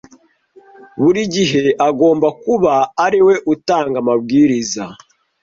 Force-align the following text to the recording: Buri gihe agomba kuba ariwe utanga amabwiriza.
Buri 1.01 1.21
gihe 1.35 1.63
agomba 1.89 2.27
kuba 2.43 2.73
ariwe 3.05 3.33
utanga 3.53 3.95
amabwiriza. 4.03 4.83